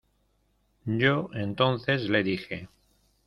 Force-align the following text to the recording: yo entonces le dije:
yo 0.87 1.29
entonces 1.35 2.09
le 2.09 2.23
dije: 2.23 2.67